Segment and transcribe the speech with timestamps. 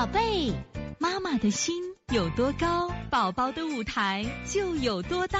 [0.00, 0.50] 宝贝，
[0.98, 1.74] 妈妈的心
[2.14, 5.38] 有多高，宝宝的舞台就有多大。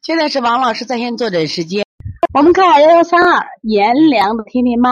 [0.00, 1.84] 现在是王老师在线坐诊时间，
[2.32, 4.90] 我们看幺幺三二颜良的天天妈，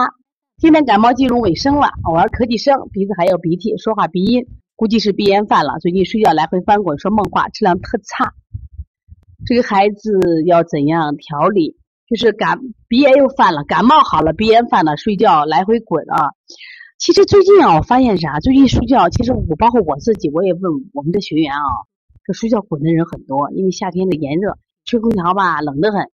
[0.57, 4.45] 今天感冒进入尾声了，偶尔咳几声，鼻子还有鼻涕，说话鼻音，
[4.75, 5.79] 估计是鼻炎犯了。
[5.79, 8.33] 最近睡觉来回翻滚，说梦话，质量特差。
[9.45, 11.77] 这个孩子要怎样调理？
[12.09, 16.31] 就是感鼻炎又犯了，感冒好了，鼻炎犯了，睡觉来回滚啊。
[16.97, 18.39] 其实最近啊，我发现啥？
[18.39, 21.61] 最近睡觉，其实我包括我自己，我也问我们的学员啊，
[22.25, 26.09] 这睡觉滚的人很多，因为夏天的炎热，吹空调吧冷得很，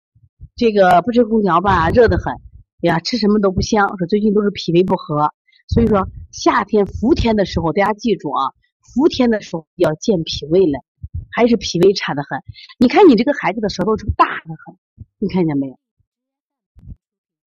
[0.54, 2.36] 这个不吹空调吧热得很，
[2.82, 3.88] 呀吃什么都不香。
[3.98, 5.32] 说最近都是脾胃不和，
[5.66, 8.52] 所以说夏天伏天的时候，大家记住啊，
[8.94, 10.84] 伏天的时候要健脾胃了，
[11.32, 12.40] 还是脾胃差的很。
[12.78, 14.76] 你看你这个孩子的舌头是大的很，
[15.18, 15.79] 你看见没有？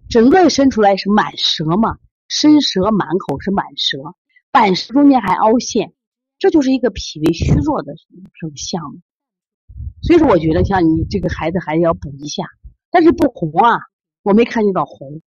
[0.10, 4.16] 整个伸出来是满舌嘛，伸舌满口是满舌，
[4.52, 5.94] 板舌中间还凹陷，
[6.38, 9.02] 这就是一个脾胃虚弱的这种象。
[10.04, 12.44] 所以说，我觉得像你这个孩子还要补一下，
[12.92, 13.80] 但是不红啊，
[14.22, 15.22] 我没看见到红。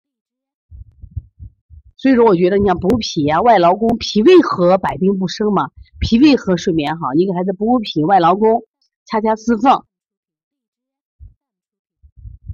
[1.97, 8.63] 所以说，我觉得你像补脾啊，外劳宫，脾胃和百病不生嘛，脾胃和睡眠好，你给孩子补补脾，外劳宫，
[9.05, 9.83] 掐掐四缝。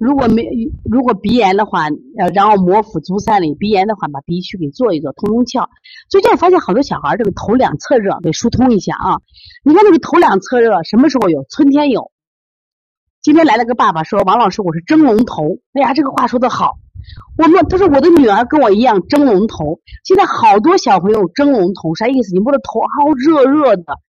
[0.02, 0.44] 如果没
[0.82, 1.84] 如果鼻炎的话，
[2.18, 3.54] 呃，然后摩腹足三里。
[3.54, 5.68] 鼻炎的话，把鼻区给做一做，通通窍。
[6.08, 9.18] 最近我发现好多小孩这个头两侧热，得疏通一下啊。
[9.62, 11.46] 你看这个头两侧热什么时候有？
[11.48, 12.10] 春天有。
[13.22, 16.78] 今天来了个爸爸说：“王老师，我是蒸笼头。”哎呀，这个话说的好。
[17.38, 19.78] 我们他说我的女儿跟我一样蒸笼头。
[20.02, 22.34] 现在好多小朋友蒸笼头，啥意思？
[22.34, 24.00] 你摸着头好热热的，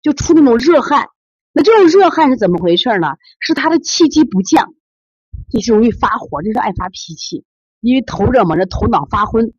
[0.00, 1.08] 就出那种热汗。
[1.52, 3.08] 那这种热汗是怎么回事呢？
[3.40, 4.74] 是他的气机不降。
[5.50, 7.44] 这是容易发火，这是爱发脾气，
[7.80, 9.52] 因为头热嘛，这头脑发昏，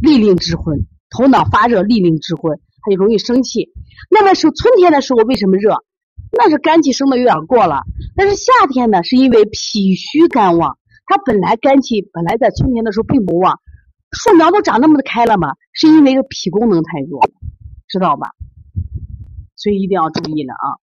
[0.00, 3.70] 利令智昏，头脑发热，利令智昏，他就容易生气。
[4.10, 5.84] 那么是春天的时候为什么热？
[6.32, 7.82] 那是肝气生的有点过了。
[8.14, 13.60] 但是夏天呢，是因为脾虚肝旺，它本来肝气本来在春天的时候并不旺，
[14.12, 17.20] 树苗都长那么的开了嘛，是因为这脾功能太弱，
[17.88, 18.30] 知道吧？
[19.54, 20.85] 所以一定要注意了啊。